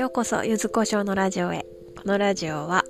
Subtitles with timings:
[0.00, 1.66] ようこそゆずこしょうのラジオへ。
[1.94, 2.84] このラジオは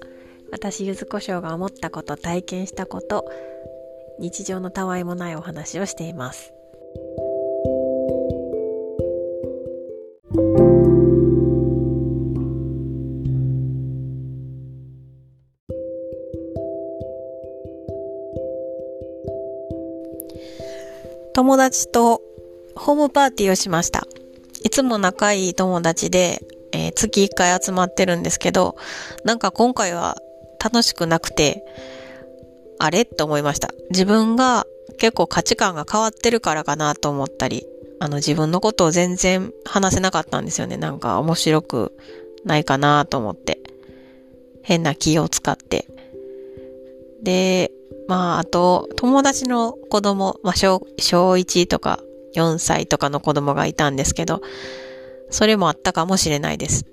[0.52, 3.28] 私ゆずこしょうが思ったこと体験したこと
[4.20, 6.52] 日常のたわいもないお話をしています。
[21.34, 22.22] 友達と
[22.76, 24.06] ホームパーティーをしました。
[24.62, 26.40] いつも仲いい友達で
[26.80, 28.76] えー、月1回集まってるんですけど、
[29.24, 30.16] なんか今回は
[30.62, 31.64] 楽しくなくて、
[32.78, 33.04] あれ？
[33.04, 33.70] と思いました。
[33.90, 34.66] 自分が
[34.98, 37.66] 結構価値観が変わってるからかなと思ったり、
[37.98, 40.76] あの自分のことを全然話せなかったんですよね。
[40.76, 41.96] なんか面白く
[42.44, 43.60] ないかなと思って。
[44.62, 45.86] 変な気を使って。
[47.22, 47.72] で、
[48.08, 52.00] まあ、あと、友達の子供、まあ小、小1とか
[52.34, 54.42] 4歳とかの子供がいたんですけど、
[55.30, 56.84] それもあったかもしれないです。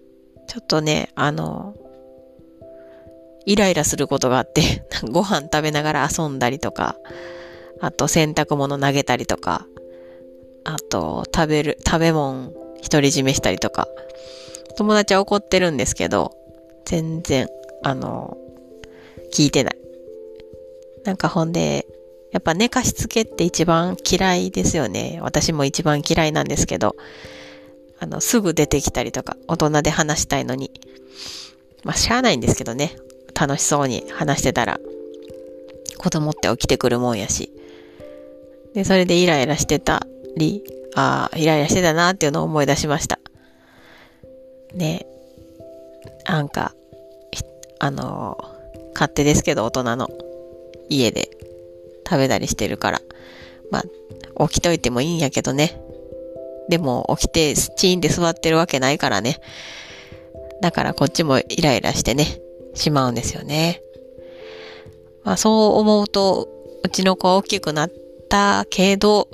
[0.48, 1.76] ちょっとね、あの、
[3.46, 6.98] イライラすることがあって、 ご飯食べながら遊んだりとか、
[7.80, 9.66] あと洗濯物投げたりとか、
[10.64, 12.52] あと食べる、食べ物
[12.90, 13.88] 独り占めしたりとか、
[14.78, 16.36] 友達は怒ってるんですけど、
[16.86, 17.48] 全然、
[17.84, 18.38] あの、
[19.34, 19.78] 聞いてない。
[21.04, 21.88] なんかほんで、
[22.32, 25.20] やっぱ寝かしつけって一番嫌いですよね。
[25.22, 26.96] 私も一番嫌いなんですけど、
[28.00, 30.72] あの、すぐ出てきたりとか、大人で話したいのに。
[31.84, 32.96] まあ、しゃあないんですけどね。
[33.40, 34.80] 楽しそうに話してたら、
[35.98, 37.52] 子供って起きてくるもんやし。
[38.74, 40.64] で、それでイライラしてたり、
[40.96, 43.20] ああ、イライラしてたなっていうのを思い出しました。
[44.74, 45.06] ね
[46.26, 46.76] なんか、
[47.80, 50.10] あのー、勝手ですけど、大人の
[50.90, 51.30] 家で
[52.08, 53.02] 食べたりしてるから。
[53.72, 53.84] ま
[54.38, 55.82] あ、起きといてもいいんやけどね。
[56.70, 59.40] でも起きてチーンって座ってるわけないからね。
[60.62, 62.40] だからこっちもイライラしてね、
[62.74, 63.82] しまうんですよね。
[65.24, 66.48] まあそう思うと、
[66.84, 67.92] うちの子は大きくなっ
[68.30, 69.30] たけど、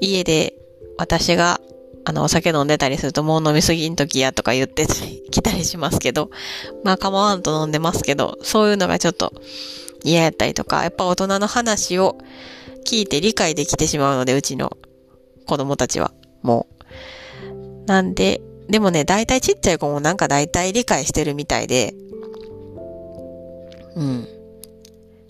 [0.00, 0.54] 家で
[0.98, 1.60] 私が
[2.04, 4.86] あのお酒飲んでたりするともう飲みすぎんときやとか言って
[5.30, 6.30] きたりしますけど、
[6.84, 9.32] まあ構わんと飲んでますけど、そういうのがちょっと
[10.04, 12.16] 嫌やったりとか、やっぱ大人の話を
[12.84, 14.76] 聞いて理解できてしまうので、うちの
[15.46, 16.12] 子供たちは。
[16.46, 16.66] も
[17.50, 17.84] う。
[17.86, 21.94] なんで、でもね、大体ちっちゃい子もなんか大体理解してるみたいで、
[23.96, 24.28] うん。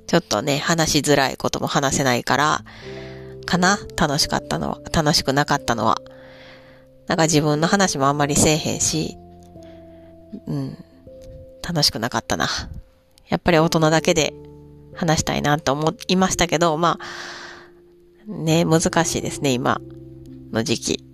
[0.06, 2.64] ちょっとね、話しづらいことも話せないから、
[3.44, 3.78] かな？
[3.96, 6.00] 楽しかったのは、楽しくなかったのは。
[7.06, 9.16] なんか自分の話もあんまりせえへんし、
[10.46, 10.76] うん。
[11.66, 12.48] 楽しくなかったな。
[13.28, 14.34] やっぱり大人だけで
[14.94, 16.98] 話したいなと思いましたけど、ま
[18.28, 19.80] あ、ね、難しいですね、今
[20.52, 21.05] の時期。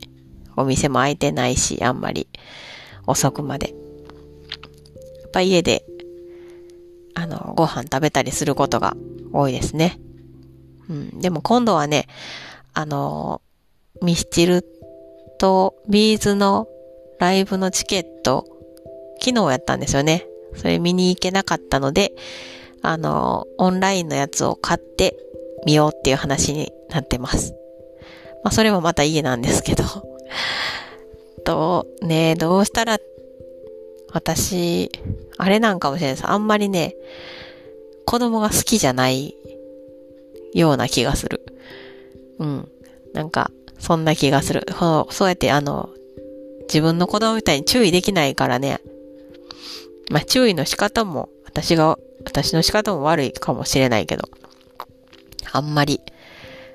[0.57, 2.29] お店も開いてないし、あんまり
[3.07, 3.71] 遅くまで。
[5.23, 5.85] やっぱ家で、
[7.15, 8.97] あの、ご飯食べたりすることが
[9.33, 9.99] 多いですね。
[10.89, 11.21] うん。
[11.21, 12.07] でも今度はね、
[12.75, 13.41] あの、
[14.03, 14.65] ミスチル
[15.39, 16.67] とビーズの
[17.19, 18.47] ライブのチケット、
[19.21, 20.27] 昨日やったんですよね。
[20.57, 22.13] それ見に行けなかったので、
[22.83, 25.17] あの、オンラインのやつを買って
[25.65, 27.55] みようっていう話になってます。
[28.43, 30.12] まあ、それもまた家なんですけど。
[31.45, 32.99] と、ね、どうしたら、
[34.13, 34.91] 私、
[35.39, 36.29] あれなんかもしれないです。
[36.29, 36.95] あんまりね、
[38.05, 39.35] 子供が好きじゃない
[40.53, 41.41] ような気がする。
[42.39, 42.69] うん。
[43.15, 44.67] なんか、そんな気がする。
[45.11, 45.89] そうやってあの、
[46.69, 48.81] 自分の子供みたいに注意できないからね。
[50.11, 54.29] まあ、注意の仕方も、私が、私の仕方も悪いかもしれないけど、
[55.53, 56.01] あんまり、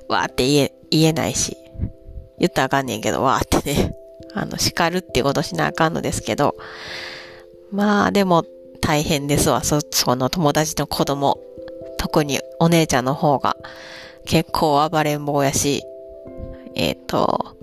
[0.10, 1.56] わーって言え、言えないし、
[2.40, 3.96] 言ったらあかんねんけど、わーってね、
[4.34, 6.56] あの、叱るってことしなあかんのですけど、
[7.72, 8.46] まあ、でも、
[8.82, 11.40] 大変ですわ、そ、その友達の子供。
[11.98, 13.58] 特にお姉ちゃんの方が、
[14.26, 15.84] 結構暴れん坊やし、
[16.76, 17.58] えっ、ー、と、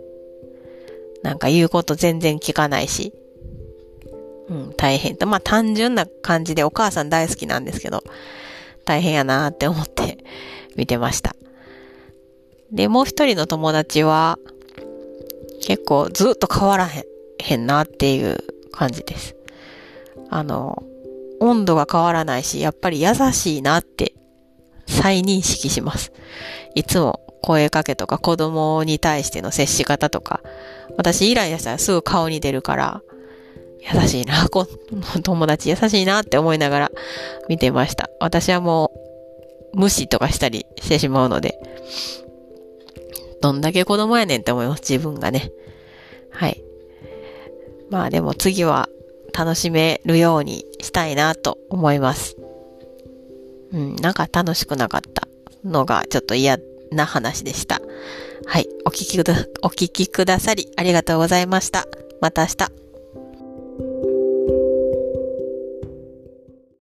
[1.22, 3.12] なんか言うこと全然聞かないし、
[4.48, 5.16] うん、大変。
[5.16, 5.26] と。
[5.26, 8.02] まあ単純な感じでお母さん大好きなんですけど、
[8.84, 10.18] 大変やなーって思って
[10.76, 11.34] 見てました。
[12.72, 14.38] で、もう一人の友達は、
[15.66, 17.04] 結構ずっと変わらへん、
[17.38, 18.38] へんなっていう
[18.72, 19.36] 感じです。
[20.30, 20.82] あの、
[21.40, 24.14] 温度が変わらないし、やっぱり優しいなって
[24.86, 26.12] 再認識します。
[26.74, 30.40] いつも声かけとか子供に対しての接し方とか、
[30.96, 33.02] 私イライラしたらすぐ顔に出るから、
[33.92, 34.66] 優しいな、こ
[35.22, 36.90] 友達優しいなって思いながら
[37.48, 38.08] 見てました。
[38.20, 38.92] 私はも
[39.74, 41.58] う無視とかしたりしてしまうので、
[43.44, 45.52] どんだけ子供やねんって思います、自分がね。
[46.30, 46.64] はい。
[47.90, 48.88] まあでも次は
[49.36, 52.38] 楽しめるようにしたいなと思います。
[53.70, 55.28] うん、なんか楽しくなかった
[55.62, 56.58] のがちょっと嫌
[56.90, 57.82] な話でした。
[58.46, 61.84] はい、お聞きくだ、お聞きくださりありがとうございました。
[62.22, 62.83] また明日。